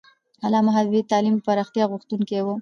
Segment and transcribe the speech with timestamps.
[0.45, 2.47] علامه حبیبي د تعلیم د پراختیا غوښتونکی و.